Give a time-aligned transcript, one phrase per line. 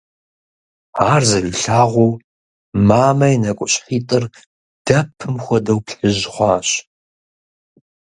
[1.11, 2.11] Ар зэрилъагъуу,
[2.87, 4.23] мамэ и нэкӀущхьитӀыр,
[4.85, 6.67] дэпым хуэдэу, плъыжь хъуащ.